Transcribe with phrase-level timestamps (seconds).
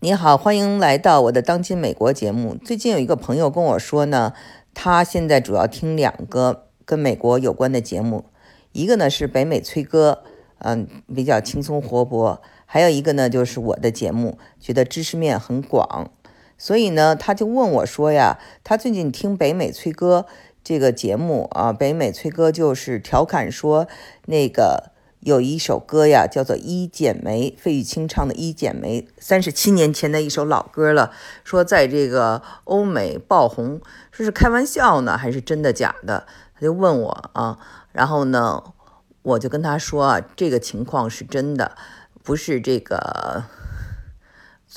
[0.00, 2.54] 你好，欢迎来到我的当今美国节目。
[2.54, 4.32] 最近有一个朋友跟我说呢，
[4.72, 8.26] 他现在主要听两个跟美国有关的节目，
[8.70, 10.22] 一个呢是北美崔哥，
[10.58, 16.12] 嗯，比较轻松活泼；还有一个呢就是我的节目，觉得知识面很广。
[16.56, 20.26] 所以呢，他就问我说呀，他最近听北美崔哥
[20.62, 23.88] 这个节目啊，北美崔哥就是调侃说
[24.26, 24.92] 那个。
[25.28, 31.12] 有一首歌呀，叫做《一剪梅》，费玉清唱的《一剪梅》，三十七年前的一首老歌了。
[31.44, 33.78] 说在这个欧美爆红，
[34.10, 36.26] 说是开玩笑呢，还是真的假的？
[36.54, 37.58] 他就问我啊，
[37.92, 38.72] 然后呢，
[39.20, 41.76] 我就跟他说啊，这个情况是真的，
[42.22, 43.44] 不是这个，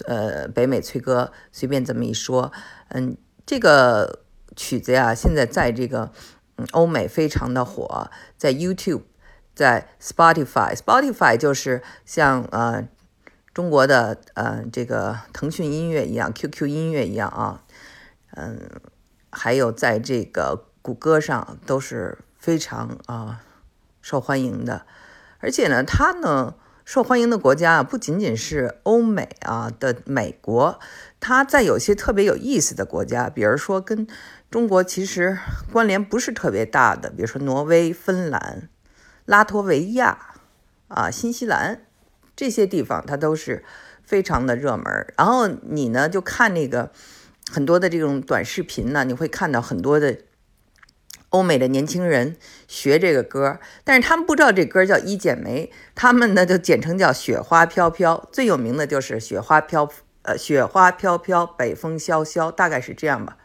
[0.05, 2.51] 呃，北美崔哥随便这么一说。
[2.89, 4.20] 嗯，这个
[4.57, 6.11] 曲子呀，现在在这个
[6.71, 9.03] 欧美非常的火，在 YouTube。
[9.53, 12.87] 在 Spotify，Spotify 就是像呃
[13.53, 17.63] 中国的呃这个腾讯音乐一样，QQ 音乐一样啊，
[18.35, 18.57] 嗯，
[19.29, 23.41] 还有在这个谷歌上都是非常啊
[24.01, 24.85] 受欢迎的，
[25.39, 30.79] 而且呢，它呢受欢迎的国家啊不仅仅是欧美啊的美国，
[31.20, 34.07] 它在有些特别有意思的国家，比如说跟
[34.49, 35.37] 中国其实
[35.71, 38.70] 关联不是特别大的，比如说挪威、芬兰。
[39.32, 40.18] 拉脱维亚
[40.90, 41.85] 啊，新西兰
[42.35, 43.63] 这些地方，它都是
[44.04, 44.85] 非常的热门。
[45.18, 46.91] 然后你呢，就看那个
[47.49, 50.18] 很多的这种短视频呢，你会看到很多的
[51.29, 52.35] 欧美的年轻人
[52.68, 58.18] 学这个歌，但是他们不知道这歌叫《一剪梅》，他们呢就简称叫《雪花飘飘》。
[58.34, 59.88] 最有名的就是《雪花飘》，
[60.23, 63.38] 呃，《雪花飘飘》，北风萧萧，大概是这样吧。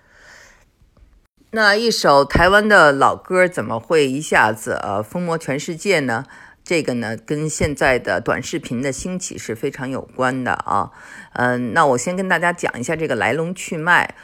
[1.57, 6.27] 那一首台湾的老歌怎么会一下子呃风魔全世界呢？
[6.62, 10.91] 这个呢跟现在的短视频的兴起是非常有关的啊。
[11.33, 14.15] 嗯，那我先跟大家讲一下这个来龙去脉。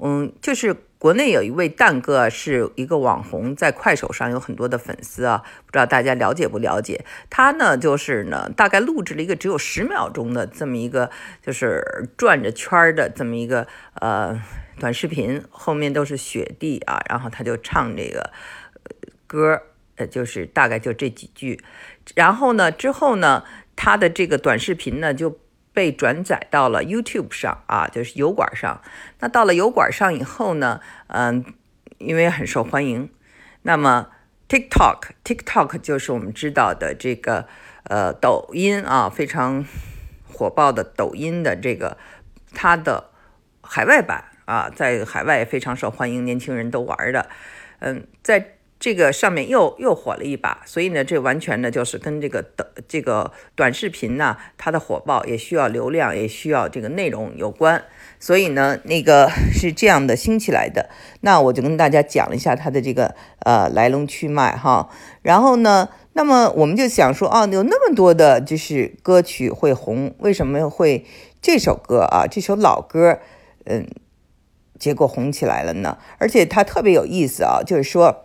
[0.00, 7.06] 嗯，就是国内有一位蛋哥是一个网红，在快手上有很多的粉丝啊，不知道大家了解不了解？
[7.30, 11.08] 他呢就是呢大概录制了一个只有十秒钟的这么一个
[11.40, 14.38] 就是转着圈儿的这么一个呃。
[14.78, 18.32] 短视频后面都是雪地啊，然后他就唱这个
[19.26, 19.62] 歌，
[19.96, 21.62] 呃，就是大概就这几句。
[22.14, 23.44] 然后呢，之后呢，
[23.76, 25.38] 他的这个短视频呢就
[25.72, 28.82] 被转载到了 YouTube 上啊，就是油管上。
[29.20, 31.44] 那到了油管上以后呢，嗯，
[31.98, 33.10] 因为很受欢迎，
[33.62, 34.08] 那么
[34.48, 37.46] TikTok，TikTok 就是我们知道的这个
[37.84, 39.64] 呃抖音啊，非常
[40.30, 41.96] 火爆的抖音的这个
[42.52, 43.10] 它的
[43.62, 44.31] 海外版。
[44.44, 47.28] 啊，在海外非常受欢迎，年轻人都玩的，
[47.80, 57.84] 嗯，在这个上面又又火了一把，所以呢，这完全呢就是跟这个的这个短视频呢，它的火爆也需要流量，也需要这个内容有关，
[58.18, 60.90] 所以呢，那个是这样的兴起来的。
[61.20, 63.14] 那我就跟大家讲一下它的这个
[63.44, 64.90] 呃来龙去脉哈。
[65.22, 71.06] 然后呢，那么我们就想说，啊，有那么多的就是歌曲会红，为什么会
[71.40, 73.20] 这首歌啊，这首老歌，
[73.66, 73.86] 嗯。
[74.82, 78.24] 结果红起来了呢，而且它特别有意思啊，就是说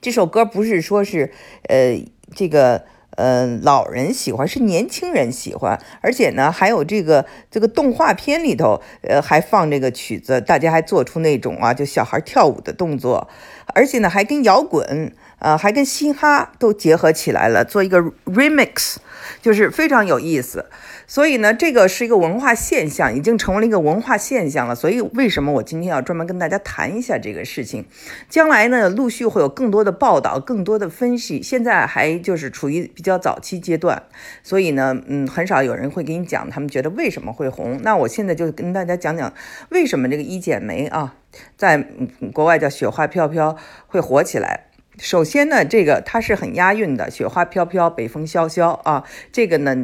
[0.00, 1.34] 这首歌不是说是
[1.68, 2.02] 呃
[2.34, 13.28] 这个呃老人喜欢，是年轻人喜欢，而且呢还有这个这个动画片里头呃还放这个曲子，大家还做出那种啊就小孩跳舞的动作，
[13.74, 18.96] 而且呢还跟摇滚呃还跟嘻哈都结合起来了，做一个 remix，
[19.42, 20.66] 就是非常有意思。
[21.06, 24.76] 所以呢，这个是一个文化现象，已经成为了一个文化现象了。
[24.76, 27.84] 所以为什么我今天要专门跟大家谈一下这个事情？
[28.28, 31.42] 将来呢，陆续会有更多的报道，更多的分析。
[31.42, 34.02] 现在还就是处于比较较早期阶段，
[34.42, 37.80] 所以呢，嗯，很少有人会给你讲他们觉得为什么会红。
[37.82, 39.32] 那我现在就跟大家讲讲
[39.70, 41.16] 为什么这个一剪梅啊，
[41.56, 41.84] 在
[42.32, 43.56] 国外叫雪花飘飘
[43.86, 44.66] 会火起来。
[44.98, 49.76] 首先呢，这个它是很押韵的，雪花飘飘，北风萧萧啊，这个呢。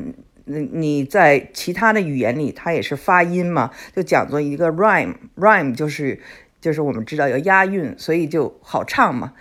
[0.48, 6.20] 你你在其他的语言里，它也是发音嘛，就讲作一个 rhyme，rhyme 就是
[6.60, 9.32] 就是我们知道要押韵，所以就好唱嘛，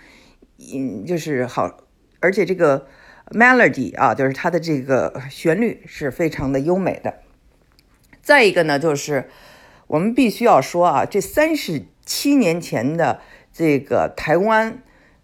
[0.74, 1.78] 嗯，就是好，
[2.18, 2.88] 而且这个
[3.30, 7.14] melody 啊，就是它的这个旋律是非常的优美的。
[8.22, 9.28] 再一个呢，就是
[9.86, 13.20] 我们必须要说啊，这三十七年前的
[13.52, 14.82] 这个台湾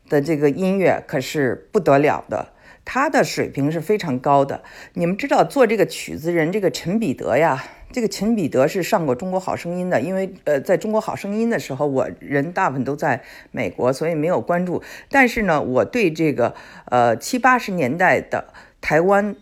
[0.08, 2.52] 的这个音乐可是不得了的。
[2.84, 4.64] 它的水平是非常高的。
[4.94, 10.00] 你们知道做这个曲子人，这个陈彼得呀，这个陈彼得是上过《中国好声音》的。
[10.00, 14.82] 因为呃，在中国好声音的时候，我人大部分都在美国，所以没有关注。
[15.10, 16.54] 但是呢，我对这个
[16.86, 18.46] 呃七八十年代的
[18.80, 19.36] 台湾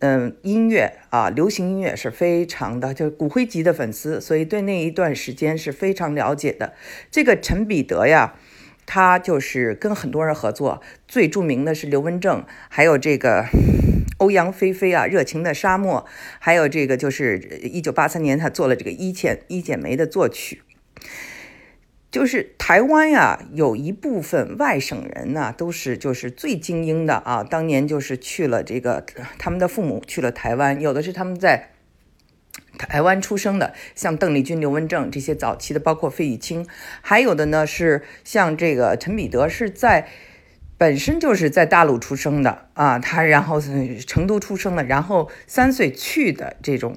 [0.00, 6.74] 嗯，音乐啊，流行音乐是非常的，就是骨灰级的粉丝，所以对那一段时间是非常了解的。
[7.10, 8.34] 这个陈彼得呀，
[8.84, 13.46] 他就是跟很多人合作，最著名的是刘文正，还有这个
[14.24, 16.06] 欧阳菲菲啊，《热情的沙漠》，
[16.38, 20.62] 还有这个就是一九八三年他做了这个《一剪一剪梅》的作曲。
[22.10, 27.44] 就是台湾呀，有一部分外省人呢，都是就是最精英的啊。
[27.44, 29.04] 当年就是去了这个，
[29.36, 31.72] 他们的父母去了台湾，有的是他们在
[32.78, 36.66] 台湾出生的，像邓丽君、刘文正这些早期的，包括费玉清，
[37.02, 40.08] 还有的呢是像这个陈彼得是在
[40.76, 43.60] 本身就是在大陆出生的啊，他然后
[44.06, 46.96] 成都出生的，然后三岁去的这种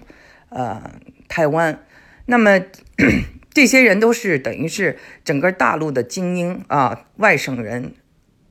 [0.50, 0.92] 呃
[1.28, 1.80] 台湾，
[2.26, 2.62] 那么。
[3.54, 7.92] 这些人都是等于是整个大陆的精英啊，外省人，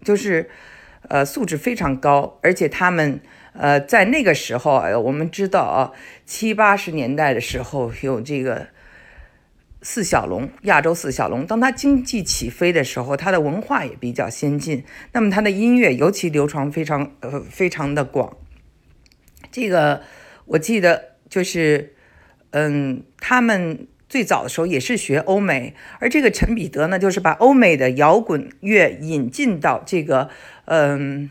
[0.02, 0.50] 就是，
[1.02, 3.20] 呃，素质非常高，而且他们，
[3.52, 5.92] 呃，在那个时候，我们知道啊，
[6.24, 8.66] 七八十年代的时候有这个
[9.88, 18.36] 四小龙，亚洲四小龙，当他经济起飞的时候，他的文化也比较先进，那么他的音乐尤其流传非常，呃，非常的广。
[19.52, 20.02] 这个
[20.46, 21.94] 我记得就是，
[22.50, 23.86] 嗯，他们。
[24.08, 30.30] 最早的时候也是学欧美，而这个陈彼得呢，就是把欧美的摇滚乐引进到这个，
[30.66, 31.28] 嗯，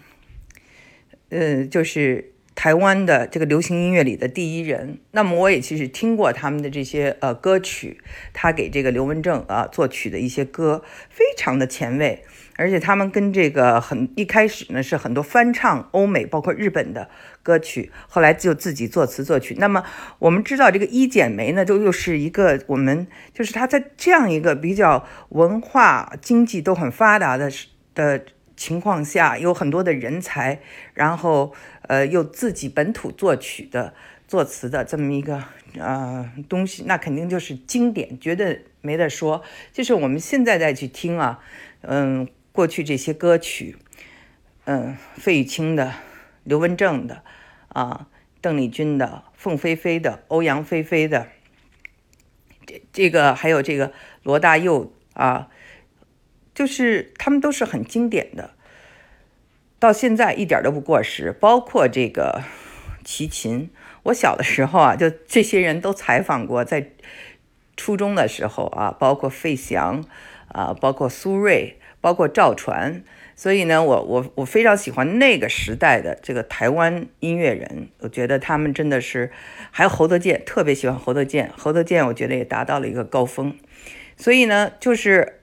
[1.29, 4.97] 呃，就是台湾的这个流行音乐里的第一人。
[5.11, 8.01] 那么我也其实听过他们的这些呃歌曲，
[8.33, 12.23] 他给这个刘文正啊作曲的一些歌，非常的前卫。
[12.57, 17.09] 而且他们跟这个很一开始呢是很多翻唱欧美，包括日本的
[17.43, 19.55] 歌曲，后来就自己作词作曲。
[19.57, 19.83] 那么
[20.19, 27.51] 我们知道这个一剪梅呢，就又是一个我们就是他在这样一个比较文化经济都很发达的
[27.93, 28.23] 的
[28.55, 30.59] 情况下，有很多的人才，
[30.93, 31.53] 然后
[31.83, 33.93] 呃又自己本土作曲的
[34.27, 35.43] 作词的这么一个
[35.77, 39.43] 呃东西，那肯定就是经典，绝对没得说。
[39.71, 41.39] 就是我们现在再去听啊，
[41.81, 42.27] 嗯。
[42.55, 43.75] 过去这些歌曲，
[44.63, 45.91] 嗯，费玉清的、
[46.45, 47.21] 刘文正的，
[47.67, 48.07] 啊，
[48.39, 51.27] 邓丽君的、凤飞飞的、欧阳菲菲的，
[52.65, 53.91] 这这个还有这个
[54.23, 55.49] 罗大佑啊，
[56.55, 58.55] 就是他们都是很经典的，
[59.77, 61.31] 到现在一点都不过时。
[61.31, 62.41] 包括这个
[63.03, 63.69] 齐秦，
[64.03, 66.89] 我小的时候啊，就这些人都采访过，在
[67.77, 70.03] 初中的时候啊，包括费翔
[70.47, 71.75] 啊，包括苏芮。
[72.01, 73.03] 包括赵传，
[73.35, 79.31] 所以呢，我我我非常喜欢那个时代的这个台湾音乐人，我觉得他们真的是，
[79.71, 83.57] 还有侯德健，特别喜欢侯德健，侯德健我觉得也达到了一个高峰，
[84.15, 85.41] 所以呢，就是。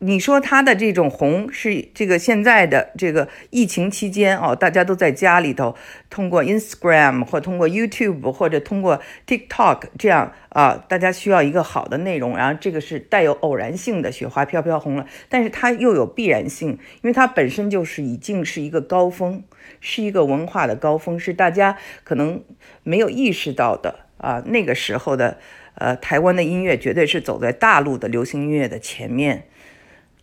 [0.00, 5.74] 你说他的这种红是这个现在的这个疫情期间哦，大家都在家里头，
[6.08, 19.42] 通过 Instagram 或通过 YouTube 或者通过 TikTok 这样啊，大家需要一个好的内容，然后这个是带有偶然性的，雪花飘飘红了，但是它又有必然性，因为它本身就是已经是一个高峰，
[19.80, 22.44] 是一个文化的高峰，是大家可能
[22.84, 24.44] 没有意识到的啊。
[24.46, 25.38] 那个时候的
[25.74, 29.48] 呃，台湾的音乐绝对是走在大陆的流行音乐的前面。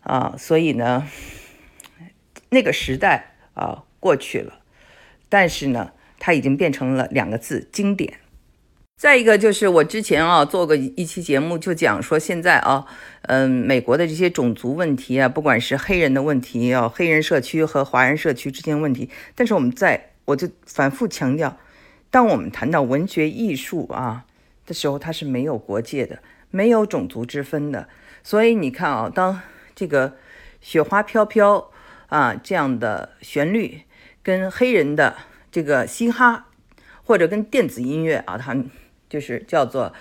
[0.06, 1.08] 啊，所以呢，
[2.50, 4.60] 那个时代啊过去了，
[5.28, 8.20] 但是呢，它已经变成了两个字——经典。
[8.98, 12.86] 再一个就是我之前啊做过一期节目，就讲说现在啊，
[13.24, 21.58] 嗯，美国的这些种族问题啊，不管是黑人的问题啊，黑人社区和华人社区之间问题，但是我们在我就反复强调，
[22.10, 24.26] 当我们谈到文学艺术啊
[24.66, 27.90] 的时候，它是没有国界的，没有种族之分的。
[28.24, 29.42] 所以你看啊，当
[29.76, 30.16] 这个
[30.62, 31.70] 雪花飘飘
[32.08, 33.82] 啊，这样的旋律
[34.24, 35.18] 跟黑人的
[35.52, 36.48] 这个嘻哈，
[37.04, 38.56] 或者跟电子音乐啊，它
[39.10, 39.94] 就是叫做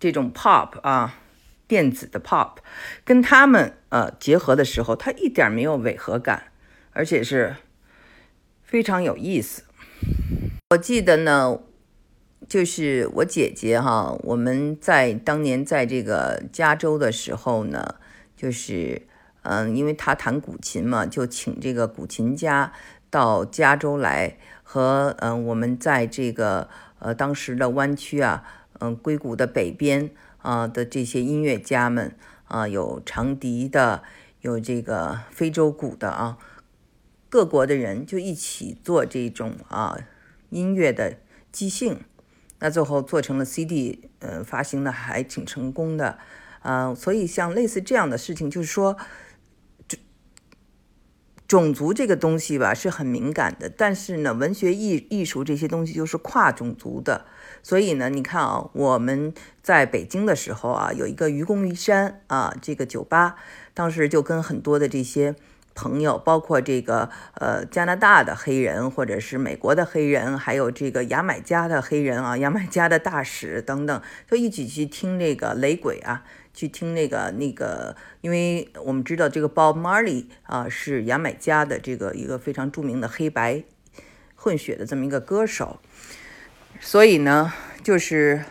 [0.00, 1.20] 这种 pop 啊，
[1.68, 2.56] 电子的 pop，
[3.04, 6.44] 跟他们呃结合的时候，它一点没有违和感，
[6.92, 7.56] 而且是
[8.62, 9.62] 非常有意思。
[10.70, 11.60] 我记得呢，
[12.48, 17.94] 就是我姐姐哈，我们在当年在这个加州的时候呢，
[18.36, 19.06] 就是。
[19.42, 22.72] 嗯，因为他弹古琴嘛，就请这个古琴家
[23.08, 26.68] 到加州来，和嗯我们在这个
[26.98, 28.44] 呃当时的湾区啊，
[28.80, 30.10] 嗯硅谷的北边
[30.42, 32.14] 啊的这些音乐家们
[32.48, 34.02] 啊，有长笛的，
[34.42, 36.36] 有这个非洲鼓的啊，
[37.30, 39.96] 各国的人就一起做这种啊
[40.50, 41.16] 音乐的
[41.50, 42.00] 即兴，
[42.58, 46.18] 那最后做成了 CD，嗯发行的还挺成功的
[46.60, 48.98] 啊，所以像类似这样的事情，就是说。
[51.50, 57.24] 种族这个东西吧是很敏感的，但是呢，文学艺艺术这些东西就是跨种族的。
[57.60, 63.34] 所以呢，你看啊，我们在北京的时候啊，有一个愚公移山啊，这个酒吧，
[63.74, 65.34] 当时就跟很多的这些
[65.74, 83.64] 朋友，包括这个呃加拿大的黑人，或者是美国的黑人，还有这个牙买加的黑人啊，牙买加的大使等等，就一起去听这个雷鬼啊，去听那个那个，因为我们知道这个 Bob Marley 啊是牙买加的这个一个非常著名的黑白
[84.34, 85.78] 混血的这么一个歌手。
[86.80, 87.52] 所以呢，
[87.82, 88.44] 就是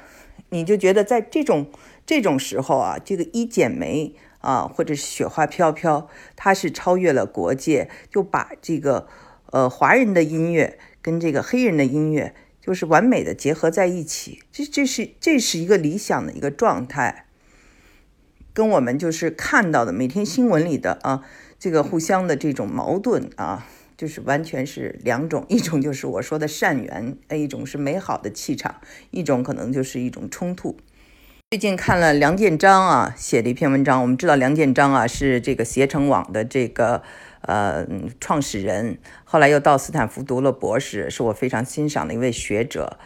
[0.50, 1.70] 你就觉得在这种
[2.06, 9.08] 这种时候啊，这个一剪梅啊，或者是雪花飘飘，它是超越了国界，就把这个
[9.48, 14.44] 呃华人的音乐跟这个黑人的音乐就是完美的结合在一起。
[14.52, 17.26] 这这是这是一个理想的一个状态，
[18.60, 21.24] 跟我们就是看到的每天新闻里的啊，
[21.58, 23.66] 这个互相的这种矛盾啊。
[23.96, 28.76] 就是完全是两种，一种就是我说的善缘，一种是美好的气场，
[29.12, 30.78] 一种可能就是一种冲突。
[31.52, 37.02] 最近看了梁建章啊写的一篇文章，我们知道梁建章啊是这个携程网的这个
[37.42, 37.86] 呃
[38.22, 42.98] 创始人，后来又到斯坦福读了博士，是我非常欣赏的一位学者。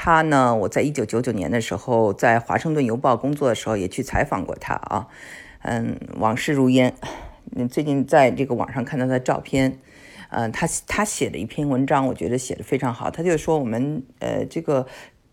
[0.00, 5.08] 他呢，我在一九九九年的时候在华盛顿邮报工作的时候也去采访过他啊，
[5.62, 6.94] 嗯，往事如烟。
[7.68, 9.80] 最近在这个网上看到他的照片。
[10.30, 13.10] 嗯，他他写的一篇文章，我觉得写的非常好。
[13.10, 14.86] 他就说我们呃，这个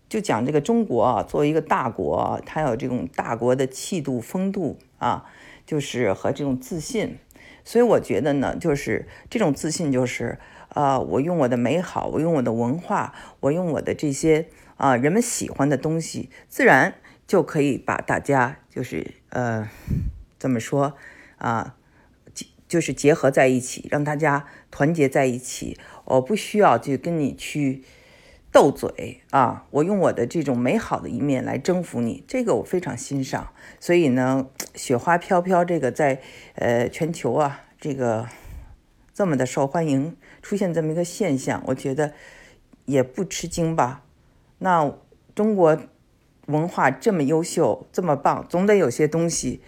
[0.08, 5.26] 就讲这个中国啊，作为一个大国，它有这种大国的气度、风度啊，
[5.64, 7.18] 就是和这种自信。
[7.62, 10.40] 所以我觉得呢，就是这种自信，就是
[10.76, 19.70] 啊，我用我的美好，我用我的文化，我用我的这些啊人们喜欢的东西，自然就可以把大家就是呃
[20.38, 20.92] 怎么说
[21.38, 21.76] 啊？
[22.68, 25.78] 就是结合在一起，让大家团结在一起。
[26.04, 27.84] 我不需要去跟你去
[28.50, 29.66] 斗嘴啊！
[29.70, 33.52] 我用我的这种美好的一面来征服你，这个我非常欣赏。
[33.78, 36.20] 所以呢，雪花飘飘这个在
[36.56, 38.26] 呃全球啊，这个
[39.14, 40.16] 这么的受欢迎，
[40.46, 42.14] 出现这么一个现象，我觉得
[42.84, 44.04] 也不吃惊吧？
[44.58, 44.94] 那
[45.34, 45.76] 中国
[46.46, 49.60] 文化这么优秀，这么棒，总得有些东西。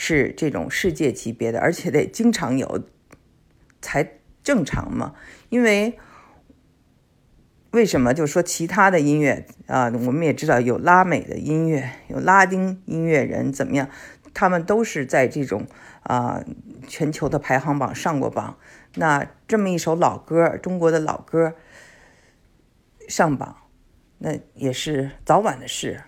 [0.00, 2.84] 是这种世界级别的，而且得经常有
[3.82, 4.12] 才
[4.44, 5.14] 正常嘛？
[5.48, 5.98] 因为
[7.72, 8.14] 为什么？
[8.14, 13.88] 就说其他的音乐啊，我们也知道有拉美的音乐，有拉丁音乐人怎么样？
[14.32, 15.66] 他们都是在这种
[16.04, 16.44] 啊
[16.86, 18.56] 全球的排行榜上过榜。
[18.98, 21.54] 那这么一首老歌，中国的老歌
[23.08, 23.56] 上榜，
[24.18, 26.02] 那也是早晚的事。